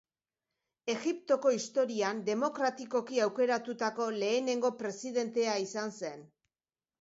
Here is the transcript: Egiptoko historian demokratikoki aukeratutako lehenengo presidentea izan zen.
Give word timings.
Egiptoko 0.93 1.51
historian 1.55 2.21
demokratikoki 2.29 3.21
aukeratutako 3.27 4.09
lehenengo 4.23 4.73
presidentea 4.81 5.55
izan 5.67 5.95
zen. 6.03 6.27